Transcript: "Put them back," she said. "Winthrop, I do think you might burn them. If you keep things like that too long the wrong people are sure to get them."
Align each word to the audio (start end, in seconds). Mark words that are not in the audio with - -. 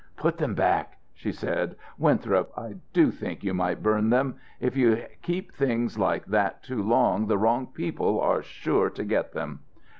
"Put 0.17 0.37
them 0.39 0.55
back," 0.55 0.97
she 1.13 1.31
said. 1.31 1.75
"Winthrop, 1.99 2.51
I 2.57 2.77
do 2.91 3.11
think 3.11 3.43
you 3.43 3.53
might 3.53 3.83
burn 3.83 4.09
them. 4.09 4.33
If 4.59 4.75
you 4.75 5.03
keep 5.21 5.53
things 5.53 5.99
like 5.99 6.25
that 6.25 6.63
too 6.63 6.81
long 6.81 7.27
the 7.27 7.37
wrong 7.37 7.67
people 7.67 8.19
are 8.19 8.41
sure 8.41 8.89
to 8.89 9.03
get 9.05 9.33
them." 9.33 9.59